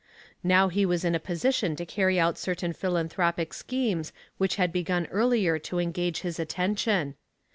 Now 0.43 0.67
he 0.69 0.83
was 0.83 1.05
in 1.05 1.13
a 1.13 1.19
position 1.19 1.75
to 1.75 1.85
carry 1.85 2.19
out 2.19 2.35
certain 2.35 2.73
philanthropic 2.73 3.53
schemes 3.53 4.11
which 4.39 4.55
had 4.55 4.73
begun 4.73 5.05
earlier 5.11 5.59
to 5.59 5.77
engage 5.77 6.21
his 6.21 6.39
attention. 6.39 7.13